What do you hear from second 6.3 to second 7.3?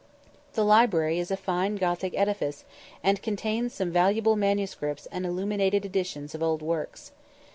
of old works.